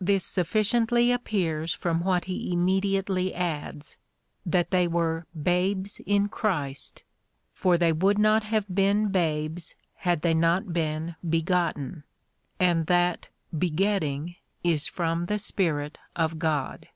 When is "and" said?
12.58-12.88